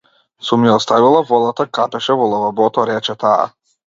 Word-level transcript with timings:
Сум 0.45 0.63
ја 0.67 0.71
оставила 0.77 1.19
водата, 1.31 1.65
капеше 1.79 2.15
во 2.21 2.31
лавабото, 2.31 2.87
рече 2.91 3.17
таа. 3.25 3.45